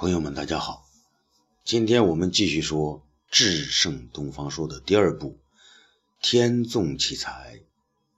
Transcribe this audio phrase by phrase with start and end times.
[0.00, 0.88] 朋友们，大家好，
[1.62, 3.00] 今天我们继续说
[3.30, 5.32] 《至圣东方说》的第二部
[6.22, 7.58] 《天纵奇才》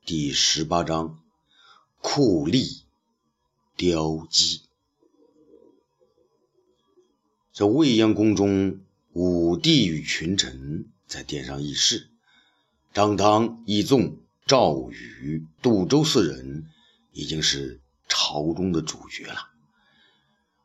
[0.07, 1.21] 第十八章
[2.01, 2.83] “酷吏
[3.75, 4.63] 雕鸡”。
[7.53, 8.81] 这未央宫中，
[9.13, 12.09] 武帝与群臣在殿上议事，
[12.95, 16.69] 张汤、易纵、赵宇、杜周四人
[17.11, 19.49] 已经是朝中的主角了。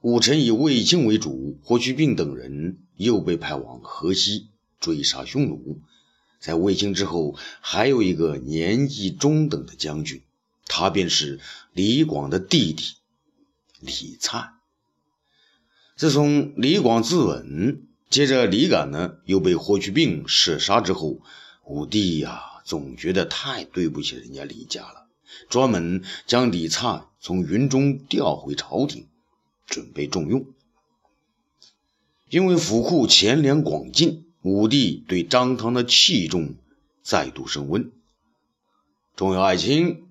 [0.01, 4.47] 武臣以卫青为主，霍去病等人又被派往河西
[4.79, 5.81] 追杀匈奴。
[6.39, 10.21] 在卫青之后，还有一个年纪中等的将军，
[10.65, 11.39] 他便是
[11.73, 12.93] 李广的弟弟
[13.79, 14.53] 李灿。
[15.95, 17.79] 自从李广自刎，
[18.09, 21.19] 接着李敢呢又被霍去病射杀之后，
[21.65, 25.07] 武帝呀总觉得太对不起人家李家了，
[25.49, 29.07] 专门将李灿从云中调回朝廷。
[29.67, 30.45] 准备重用，
[32.29, 36.55] 因为府库钱粮广进，武帝对张汤的器重
[37.03, 37.91] 再度升温。
[39.15, 40.07] 重要爱卿，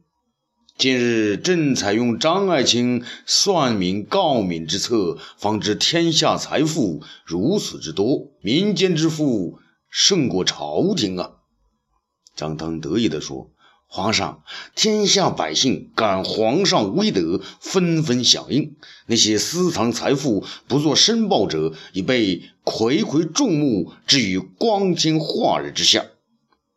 [0.77, 9.58] 近日朕采用张爱卿算命告敏之策，方知天下财富如此之多，民间之富
[9.89, 11.33] 胜过朝廷啊！
[12.34, 13.50] 张汤得意地说。
[13.97, 14.42] 皇上，
[14.75, 18.77] 天下百姓感皇上威德，纷纷响应。
[19.06, 26.05] 那些私藏财富不做申报者，已被睽睽众目置于光天化日之下。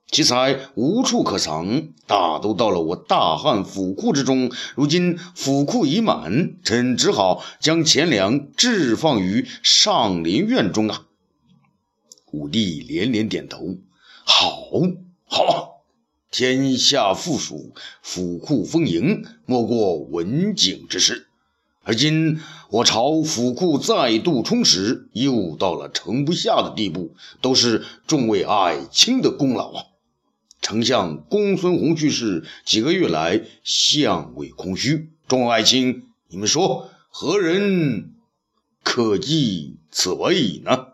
[0.10, 4.50] 其财无处可藏，大都到了我大汉府库之中。
[4.76, 11.06] 如今府库已满，臣只好将钱粮置放于上林苑中啊。
[12.32, 13.76] 武帝连连点头
[14.24, 14.54] ：“好，
[15.26, 15.76] 好。”
[16.32, 21.28] 天下富庶，府库丰盈，莫过文景之事。
[21.82, 29.86] 而今我朝府库再度充实，又到了盛不下的地步，都是众位爱卿的功劳啊！
[30.62, 38.14] 丞相公孙弘去世，几个月来相位空虚，众爱卿，你们说何人
[38.84, 40.90] 可继此位呢？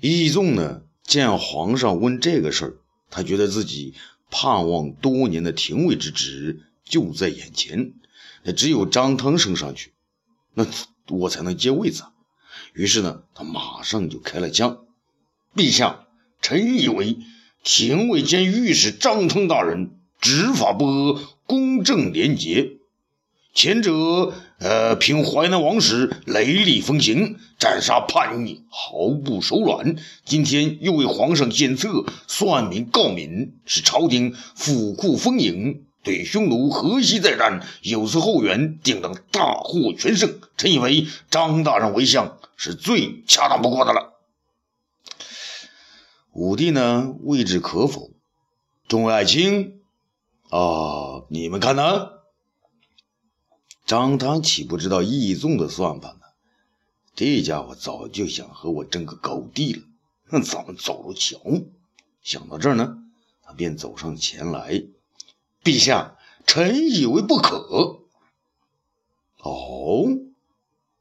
[0.00, 2.76] 义纵呢，见皇上问这个事儿。
[3.10, 3.94] 他觉得自己
[4.30, 7.94] 盼望多年的廷尉之职就在眼前，
[8.42, 9.92] 那只有张汤升上去，
[10.54, 10.66] 那
[11.08, 12.04] 我才能接位子。
[12.74, 14.84] 于是呢，他马上就开了枪
[15.56, 16.06] ：“陛下，
[16.42, 17.18] 臣以为
[17.64, 22.77] 廷尉兼御史张汤大人执法不阿，公正廉洁。”
[23.58, 29.96] 前者，呃，凭淮南王室雷厉风行，斩杀叛逆，毫不手软。
[30.24, 40.38] 今天又为皇上献策，算命告民，使朝廷府库丰盈，对匈奴河西再战有司后援，定能大获全胜。
[40.56, 44.12] 臣以为张大人为相是最恰当不过的了。
[46.32, 48.10] 武帝呢，未置可否。
[48.86, 49.80] 众位爱卿，
[50.48, 52.17] 啊，你们看呢？
[53.88, 56.26] 张汤岂不知道义纵的算盘呢？
[57.14, 59.82] 这家伙早就想和我争个高低了。
[60.26, 61.40] 哼，咱们走着瞧。
[62.20, 62.98] 想到这儿呢，
[63.40, 64.84] 他便走上前来。
[65.64, 68.02] 陛下，臣以为不可。
[69.38, 70.04] 哦，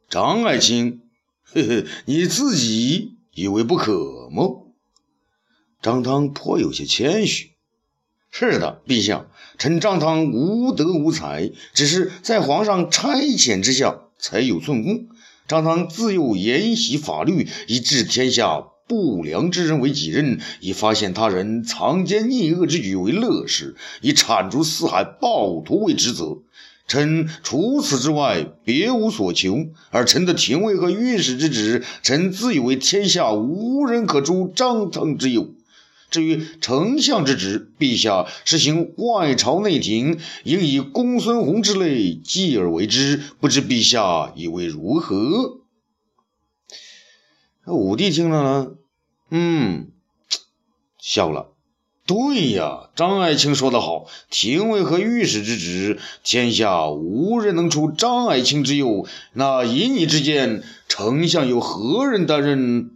[0.07, 1.01] 张爱卿，
[1.43, 4.63] 嘿嘿，你自己以为不可吗？
[5.81, 7.56] 张汤颇有些谦虚。
[8.39, 9.25] 是的，陛下，
[9.57, 15.07] 臣张汤无德无才，只是在皇上差遣之下才有寸功。
[15.47, 26.37] 张汤自幼研习法律，以治天下不良之人为己任，以发现他人藏奸逆恶之举为乐事，以铲除四海暴徒为职责。
[26.87, 29.65] 臣除此之外别无所求。
[29.89, 35.49] 而臣的廷尉和御史之职，臣自以为天下无人可诛张汤之右。
[36.09, 43.21] 至于丞相之职，陛下实行外朝内廷，应以公孙弘之类继而为之。
[43.39, 45.61] 不知陛下以为如何？
[47.65, 48.71] 武帝听了呢，
[49.29, 49.91] 嗯，
[50.97, 51.51] 笑了。
[52.05, 59.05] 对呀，张爱卿说得好，廷尉和御史之职，天下无人能出张爱卿之右。
[59.33, 62.91] 那以你之见，丞相有何人担任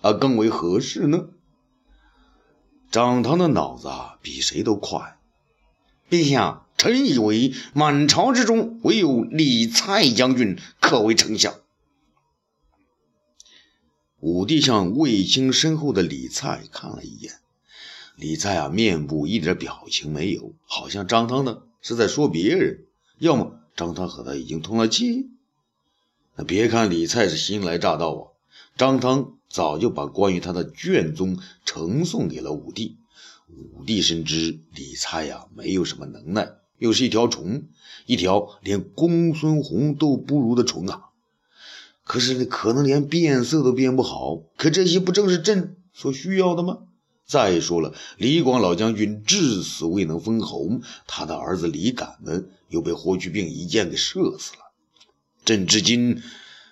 [0.00, 1.26] 啊更为合适呢？
[2.94, 3.90] 张汤的脑子
[4.22, 5.18] 比谁都快。
[6.08, 11.52] 陛下，臣以为满朝之中，唯有李蔡将军可为丞相。
[14.20, 17.32] 武帝向卫青身后的李蔡看了一眼，
[18.14, 22.84] 李蔡啊，面部一点表情没有，好像张汤呢是在说别人，
[23.18, 25.30] 要么张汤和他已经通了气。
[26.36, 28.22] 那别看李蔡是新来乍到啊，
[28.76, 32.96] 张汤早就把关于他的卷宗呈送给了武帝。
[33.48, 36.48] 武帝深知李蔡呀没有什么能耐，
[36.78, 37.64] 又是一条虫，
[38.06, 41.10] 一条连公孙弘都不如的虫啊。
[42.02, 46.78] 可是你可能连变色都变不好，可这些不正是朕所需要的吗？
[47.26, 54.58] 再说了，李广老将军至死未能封侯，他的儿子李敢呢，又被霍去病一箭给射死了。
[55.44, 56.22] 朕至今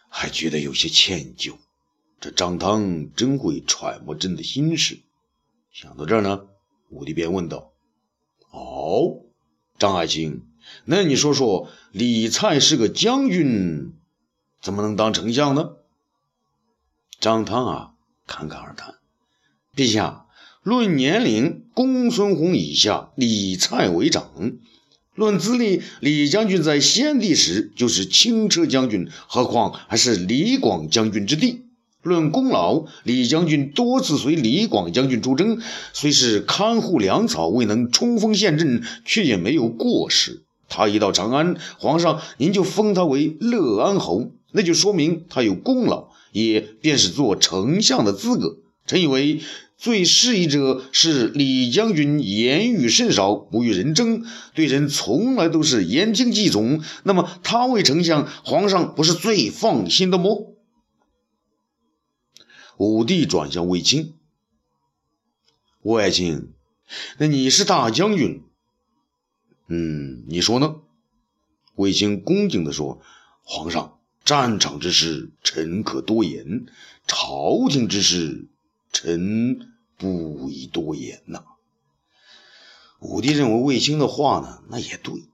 [0.08, 1.54] 还觉得有些歉疚。
[2.22, 5.00] 这张汤真会揣摩朕的心事。
[5.72, 6.44] 想到这儿呢，
[6.88, 7.72] 武帝便问道
[8.52, 9.24] ：“哦，
[9.76, 10.42] 张爱卿，
[10.84, 13.92] 那你说说，李蔡是个将军，
[14.60, 15.72] 怎么能当丞相呢？”
[17.18, 17.94] 张汤啊，
[18.28, 18.94] 侃侃而谈
[19.74, 20.26] ：“陛下。”
[20.62, 24.60] 论年龄，公孙弘以下，李蔡为长；
[25.16, 31.66] 论资历，李将军在先帝时就是轻车将军，何况还是李广将军之弟。
[32.02, 35.60] 论功劳，李将军多次随李广将军出征，
[35.92, 40.42] 虽是看护粮草，未能冲锋陷阵，却也没有过失。
[40.68, 48.56] 他一到长安，皇上您就封他为乐安侯，那就说明他有功劳，也便是做丞相的资格。
[48.86, 49.40] 臣以为。
[49.78, 54.22] 最适宜者是李将军言语甚少，不与人争，
[54.54, 56.80] 对人从来都是言听计从。
[57.02, 60.54] 那么他为丞相，皇上不是最放心的么？
[62.76, 64.14] 武帝转向卫青，
[65.82, 66.52] 卫爱卿，
[67.18, 68.44] 那你是大将军，
[69.68, 70.76] 嗯，你说呢？
[71.74, 73.00] 卫青恭敬地说
[73.44, 76.66] ：“皇上，战场之事，臣可多言；
[77.06, 78.48] 朝廷之事，
[78.92, 81.44] 臣。”不宜多言呐。
[82.98, 85.28] 武帝认为卫青的话呢，那也对，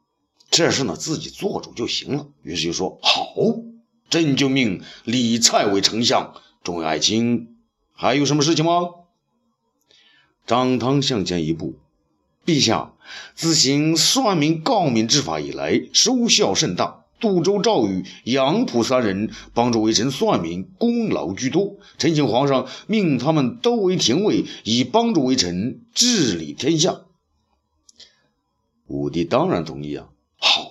[0.50, 2.28] 这事呢自己做主就行了。
[2.42, 3.34] 于是就说：“好，
[4.10, 6.34] 朕就命李蔡为丞相。
[6.62, 7.56] 众位爱卿，
[7.92, 8.90] 还有什么事情吗？”
[10.46, 11.78] 张汤向前一步
[12.46, 12.92] ：“陛下，
[13.34, 21.76] 自行算命告民之法以来，收效甚大。”杜周、赵宇、杨浦三人帮助微臣算命，功劳居多。
[21.98, 27.00] 臣请皇上命他们都为廷尉，以帮助微臣治理天下。
[28.86, 30.10] 武帝当然同意啊！
[30.36, 30.70] 好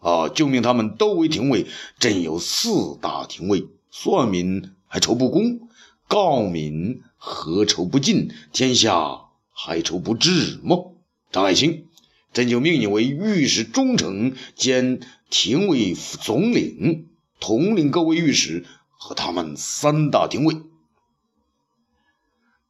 [0.00, 1.66] 啊，就命他们都为廷尉。
[1.98, 5.68] 朕有四大廷尉，算命还愁不公，
[6.08, 8.34] 告民何愁不尽？
[8.52, 10.76] 天下还愁不治吗？
[11.30, 11.86] 张爱卿。
[12.32, 15.00] 朕就命你为御史中丞兼
[15.30, 17.08] 廷尉副总领，
[17.38, 20.56] 统领各位御史和他们三大廷尉。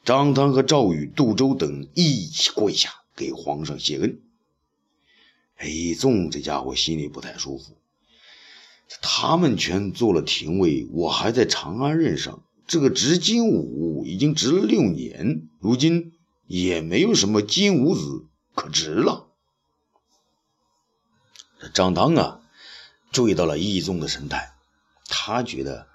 [0.05, 4.21] 张汤和赵宇、杜周等一起跪下给皇上谢恩。
[5.57, 7.77] 裴纵这家伙心里不太舒服，
[9.03, 16.13] 他们全做了廷尉，我还在长安任上，这个执金吾已经执了六年，如今
[16.47, 19.29] 也没有什么金吾子可执了。
[21.61, 22.41] 这张汤啊，
[23.13, 24.55] 注意到了义宗的神态，
[25.07, 25.87] 他觉得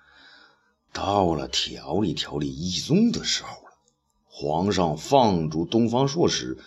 [0.94, 3.72] 到了调理调理义宗的时候了。
[4.28, 6.58] 皇上放逐东方朔时，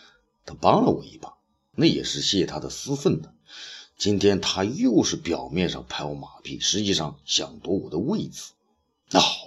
[0.44, 1.34] 他帮了我一把，
[1.74, 3.34] 那也是泄他的私愤的。
[3.98, 8.52] 今天他又是表面上拍我马屁，实际上想夺我的位子。
[9.10, 9.46] 那好，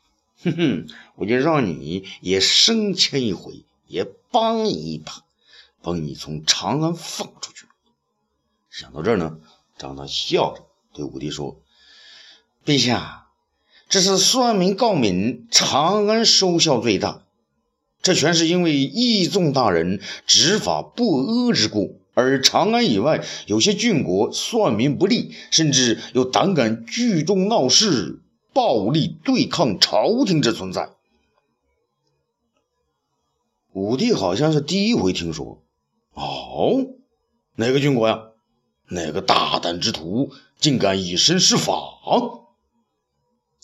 [0.42, 0.86] 哼哼，
[1.16, 5.22] 我就让你也升迁一回，也帮你一把，
[5.82, 7.66] 帮你从长安放出去。
[8.70, 9.38] 想到这儿呢，
[9.76, 11.60] 张汤笑着对武帝说
[12.64, 13.28] ：“陛下，
[13.90, 17.26] 这是算命告民，长安收效最大，
[18.00, 21.99] 这全是因为义纵大人执法不阿之故。
[22.14, 28.20] 而长安以外有些郡国算民不利，甚至有胆敢聚众闹事、
[28.52, 30.90] 暴力对抗朝廷之存在。”
[33.72, 35.62] 武帝好像是第一回听说，
[36.14, 36.84] 哦，
[37.54, 38.24] 哪个郡国呀？
[38.88, 41.72] 哪个大胆之徒竟敢以身试法！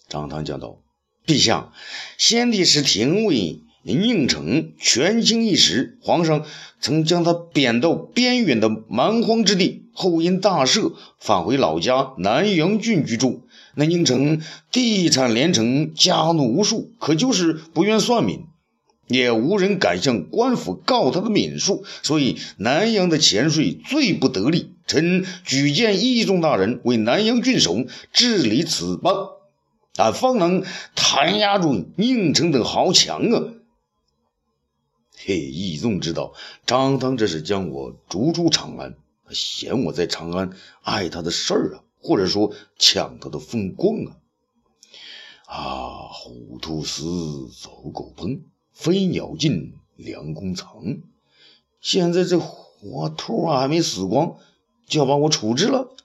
[0.07, 0.79] 张汤讲道
[1.27, 1.73] ：“陛下，
[2.17, 3.65] 先帝是廷尉
[3.95, 6.45] 宁城权倾一时，皇上
[6.81, 13.43] 曾将他贬到边远的蛮荒之地，后因大赦，返回老家南阳郡居住。
[13.77, 14.41] 那宁城
[14.73, 18.47] 地产连城，家奴无数，可就是不愿算命。”
[19.09, 24.73] 也无人敢向官府告他的免术，所以南阳的钱税最不得力。
[24.89, 29.29] 臣举荐义仲大人为南阳郡守，治理此邦，
[29.95, 30.65] 啊，方能
[30.97, 33.43] 弹压住宁城等豪强啊！
[35.19, 36.35] 嘿，义纵知道
[36.67, 38.97] 张汤这是将我逐出长安，
[39.31, 40.51] 嫌我在长安
[40.83, 44.17] 碍他的事儿啊，或者说抢他的风光啊！
[45.47, 48.41] 啊，虎兔死，走狗烹，
[48.73, 50.99] 飞鸟尽，良弓藏。
[51.81, 54.37] 现在这活兔啊还没死光，
[54.87, 55.97] 就要把我处置了。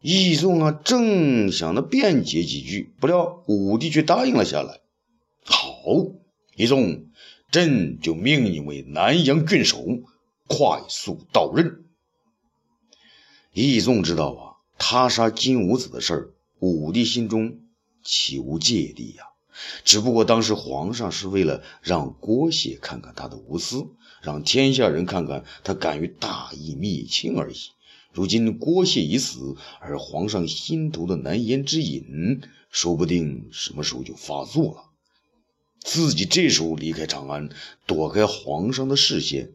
[0.00, 4.80] 义纵啊，正想着辩解几句，不料武帝却答应了下来。
[5.44, 5.78] 好，
[6.56, 7.06] 义纵，
[7.50, 9.82] 朕就命你为南阳郡守，
[10.46, 11.84] 快速到任。
[13.52, 14.42] 义纵知道啊，
[14.76, 17.60] 他杀金吾子的事儿，武帝心中
[18.04, 19.24] 岂无芥蒂呀？
[19.82, 23.88] 只不过当时皇上是为了让郭谢看看他的无私，
[24.22, 27.56] 让天下人看看他敢于大义灭亲而已。
[28.12, 34.87] 如今郭谢已死，而皇上心头的难言之隐，说不定什么时候就发作了。
[35.88, 37.48] 自己这时候离开长安，
[37.86, 39.52] 躲开皇上的视线，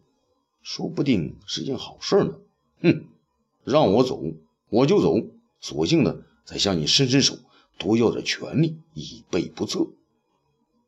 [0.63, 2.39] 说不定是件好事呢。
[2.81, 3.05] 哼，
[3.63, 4.19] 让我走，
[4.69, 5.15] 我就走。
[5.61, 7.37] 索性呢，再向你伸伸手，
[7.77, 9.85] 多要点权力，以备不测。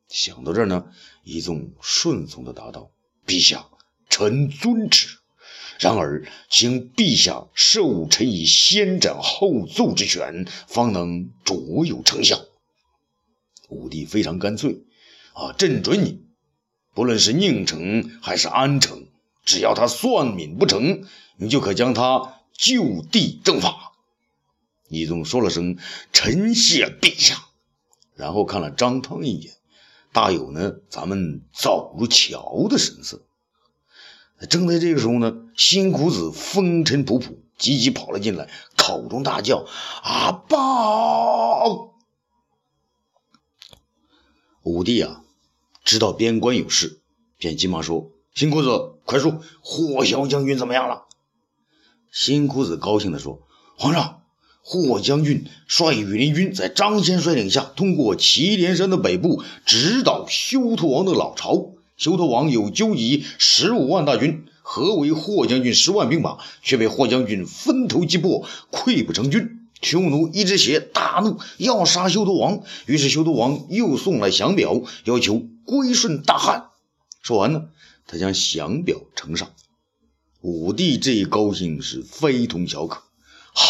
[0.08, 0.90] 想到这儿呢，
[1.22, 2.90] 一纵顺从的答道
[3.24, 3.68] ：“陛下，
[4.10, 5.18] 臣遵旨。”
[5.78, 12.44] 然而，请陛下授臣以先斩后奏之权，方能卓有成效。
[13.68, 14.80] 武帝非常干脆，
[15.36, 16.24] 啊，朕准你，
[16.94, 19.06] 不论是宁城还是安城，
[19.44, 21.04] 只要他算命不成，
[21.36, 23.92] 你就可将他就地正法。
[24.88, 25.76] 李宗说了声
[26.10, 27.48] “臣谢陛下”，
[28.16, 29.52] 然后看了张汤一眼，
[30.10, 33.20] 大有呢咱们走入桥的神色。
[34.48, 39.66] 正在这个时候呢，辛苦子风尘仆仆，急急跑了进来，口中大叫
[40.02, 41.92] ：“啊，报！”
[44.62, 45.22] 武帝啊，
[45.86, 46.98] 知道边关有事，
[47.38, 48.68] 便急忙说：“辛苦子，
[49.04, 51.04] 快说，霍小将军怎么样了？”
[52.12, 53.42] 辛苦子高兴地说
[53.78, 54.22] ：“皇上，
[54.62, 69.60] 霍将军率羽林军在张骞率领下，通过祁连山的北部，直捣休屠王的老巢。”修陀王有纠集十五万大军，合围霍将军十万兵马，却被霍将军分头击破，溃不成军。
[69.80, 72.60] 匈奴一只血大怒，要杀修陀王。
[72.86, 76.70] 于是修陀王又送来降表，要求归顺大汉。
[77.22, 77.68] 说完呢，
[78.06, 79.52] 他将降表呈上。
[80.40, 83.02] 武帝这一高兴是非同小可。
[83.52, 83.66] 好，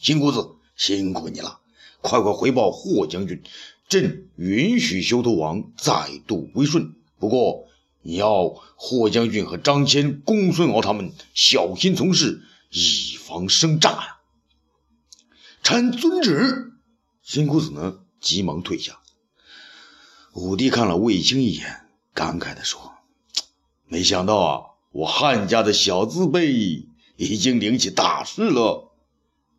[0.00, 1.60] 金公子，辛苦你了，
[2.00, 3.42] 快快回报霍将军，
[3.88, 6.94] 朕允许修陀王再度归顺。
[7.18, 7.68] 不过，
[8.02, 14.16] 你要霍将军和张骞、公孙敖他们小心从事，以防生诈呀！
[15.62, 16.72] 臣遵旨。
[17.22, 18.98] 辛苦子呢，急忙退下。
[20.34, 22.92] 武帝看了卫青一眼，感慨地说
[23.88, 26.52] ：“没想到啊，我汉家的小字辈
[27.16, 28.92] 已经领起大事了。”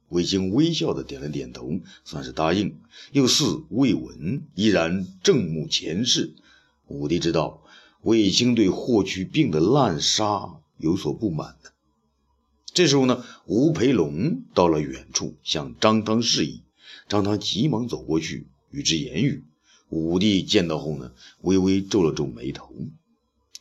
[0.08, 2.80] 卫青微笑的点了点头，算是答应，
[3.12, 6.36] 又似未闻，依然正目前世。
[6.88, 7.62] 武帝知道
[8.02, 11.72] 卫青对霍去病的滥杀有所不满的。
[12.74, 16.64] 这时候呢，吴培龙到了远处，向张汤示意。
[17.10, 19.44] 张汤急忙走过去与之言语。
[19.92, 22.74] 武帝见到后呢，微微皱了皱眉头。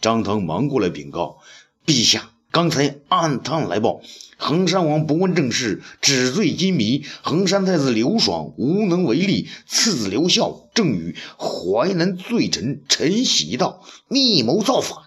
[0.01, 1.39] 张汤忙过来禀告
[1.85, 4.03] ：“陛下。”刚才暗探来报，
[4.37, 7.05] 衡山王不问政事，纸醉金迷。
[7.23, 14.99] 衡山太子刘爽无能为力，次子刘孝正与淮南罪臣陈喜道密谋造反。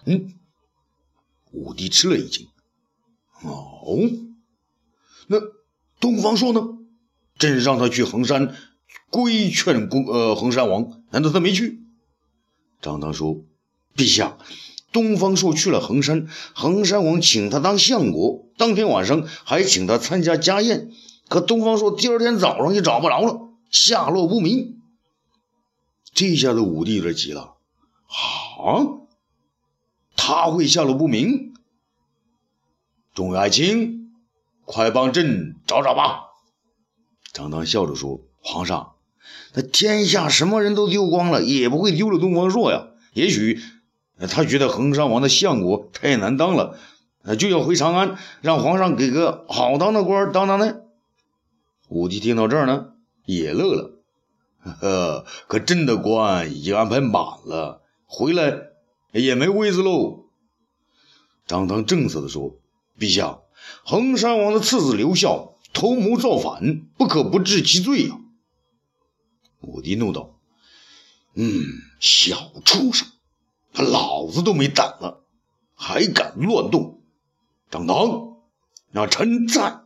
[1.50, 2.46] 武帝吃了一惊
[3.44, 3.98] ：“哦，
[5.26, 5.36] 那
[6.00, 6.62] 东方朔呢？
[7.38, 8.56] 朕让他去衡山
[9.14, 11.84] 规劝公呃衡山王，难道他没去？”
[12.82, 13.44] 张汤说
[13.94, 14.36] ：“陛下。”
[14.90, 20.90] 东方朔去了衡山，衡山王请他当相国，当天晚上还请他参加家宴。
[21.28, 24.80] 可东方朔第二天早上就找不着了，下落不明。
[26.12, 27.54] 这下子武帝有点急了，
[28.62, 28.86] 啊，
[30.16, 31.54] 他会下落不明？
[33.14, 34.12] 众位爱卿，
[34.64, 36.20] 快帮朕找找吧。
[37.32, 38.93] 张当笑着说：“皇上，
[39.54, 42.88] 那天下什么人都丢光了，也不会丢了东方朔呀。
[43.12, 43.60] 也许……”
[44.30, 46.78] 他觉得衡山王的相国太难当了，
[47.36, 50.76] 就要回长安，让皇上给个好当的官当当呢。
[51.88, 52.92] 武帝听到这儿呢，
[53.26, 53.98] 也乐了，
[54.62, 58.56] 呵呵，可朕的官已经安排满了，回来
[59.12, 60.26] 也没位子喽。
[61.44, 62.54] 张汤正色地说
[62.96, 63.40] ：“陛下，
[63.82, 68.16] 衡山王的次子刘孝图谋造反，不可不治其罪呀。”
[69.66, 70.38] 武帝怒道
[71.34, 71.64] ：“嗯，
[72.00, 73.08] 小畜生！”
[73.72, 75.24] 他老子都没胆了，
[75.74, 77.02] 还敢乱动！
[77.70, 78.36] 张当，
[78.92, 79.80] 让臣在。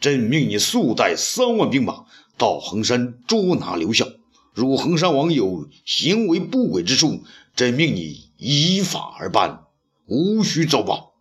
[0.00, 2.06] 朕命你速带三万兵马
[2.38, 4.06] 到衡山捉拿刘孝。
[4.54, 9.66] 如衡山王有行为不轨之处，朕命你依法而办，
[10.06, 11.14] 无需奏报。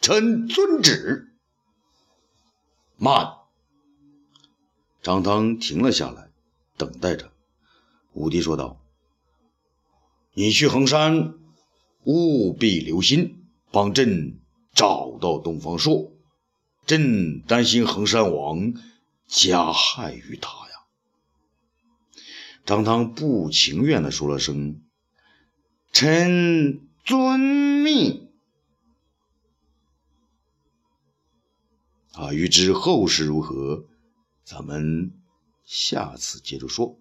[0.00, 1.34] 臣遵旨。
[2.96, 3.32] 慢。
[5.02, 6.25] 张汤停了下来，
[6.76, 7.32] 等待着。
[8.12, 8.80] 武帝说道
[10.34, 11.34] ：“你去衡山，
[12.04, 14.40] 务必留心，帮朕
[14.74, 16.12] 找到东方朔。
[16.86, 18.72] 朕担心衡山王
[19.26, 20.72] 加害于他呀。”
[22.64, 24.80] 张汤不情愿地说了声
[25.92, 28.22] ：“臣遵命。”
[32.14, 33.84] 啊，欲知后事如何，
[34.42, 35.12] 咱们
[35.66, 36.96] 下次接着说。